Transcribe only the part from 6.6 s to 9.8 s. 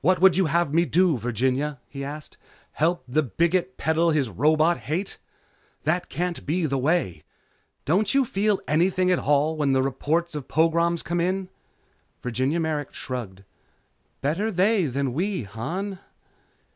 the way. Don't you feel anything at all when